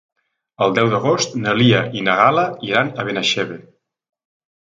[0.65, 3.59] El deu d'agost na Lia i na Gal·la iran a Benaixeve.